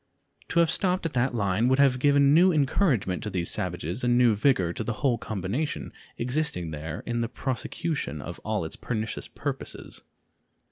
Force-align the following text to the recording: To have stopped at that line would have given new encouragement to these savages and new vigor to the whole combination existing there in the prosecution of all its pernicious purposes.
To 0.47 0.59
have 0.61 0.71
stopped 0.71 1.05
at 1.05 1.13
that 1.13 1.35
line 1.35 1.67
would 1.67 1.77
have 1.77 1.99
given 1.99 2.33
new 2.33 2.51
encouragement 2.51 3.21
to 3.21 3.29
these 3.29 3.51
savages 3.51 4.03
and 4.03 4.17
new 4.17 4.33
vigor 4.33 4.73
to 4.73 4.83
the 4.83 4.93
whole 5.05 5.19
combination 5.19 5.93
existing 6.17 6.71
there 6.71 7.03
in 7.05 7.21
the 7.21 7.29
prosecution 7.29 8.19
of 8.19 8.39
all 8.39 8.65
its 8.65 8.75
pernicious 8.75 9.27
purposes. 9.27 10.01